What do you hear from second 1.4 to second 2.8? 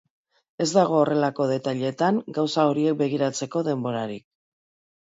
detailetan, gauza